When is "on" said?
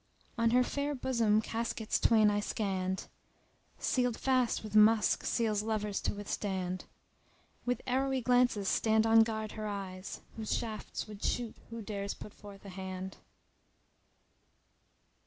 0.41-0.49, 9.05-9.19